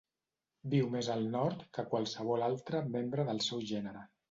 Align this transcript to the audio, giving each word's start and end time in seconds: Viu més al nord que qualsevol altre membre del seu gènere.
Viu 0.71 0.87
més 0.95 1.09
al 1.15 1.21
nord 1.35 1.61
que 1.79 1.85
qualsevol 1.93 2.47
altre 2.49 2.83
membre 2.99 3.29
del 3.31 3.45
seu 3.53 3.65
gènere. 3.77 4.07